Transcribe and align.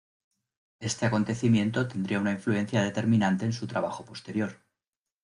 Este 0.79 1.05
acontecimiento 1.05 1.87
tendría 1.87 2.19
una 2.19 2.31
influencia 2.31 2.81
determinante 2.81 3.45
en 3.45 3.53
su 3.53 3.67
trabajo 3.67 4.03
posterior. 4.03 4.57